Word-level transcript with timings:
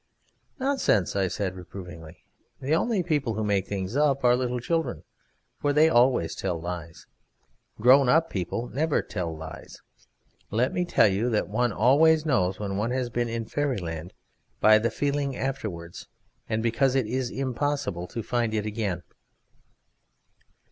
"Nonsense!" 0.59 1.15
I 1.15 1.27
said 1.27 1.55
reprovingly, 1.55 2.23
"the 2.59 2.73
only 2.73 3.03
people 3.03 3.35
who 3.35 3.43
make 3.43 3.67
things 3.67 3.95
up 3.95 4.23
are 4.23 4.35
little 4.35 4.59
children, 4.59 5.03
for 5.59 5.73
they 5.73 5.89
always 5.89 6.33
tell 6.33 6.59
lies. 6.59 7.05
Grown 7.79 8.09
up 8.09 8.27
people 8.27 8.67
never 8.69 9.03
tell 9.03 9.31
lies. 9.37 9.79
Let 10.49 10.73
me 10.73 10.85
tell 10.85 11.07
you 11.07 11.29
that 11.29 11.49
one 11.49 11.71
always 11.71 12.25
knows 12.25 12.59
when 12.59 12.77
one 12.77 12.89
has 12.89 13.11
been 13.11 13.29
in 13.29 13.45
Fairyland 13.45 14.13
by 14.59 14.79
the 14.79 14.89
feeling 14.89 15.35
afterwards, 15.37 16.07
and 16.49 16.63
because 16.63 16.95
it 16.95 17.05
is 17.05 17.29
impossible 17.29 18.07
to 18.07 18.23
find 18.23 18.55
it 18.55 18.65
again." 18.65 19.03